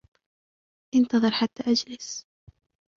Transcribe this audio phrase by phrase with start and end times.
[0.95, 2.25] انتظر حتى أجلس.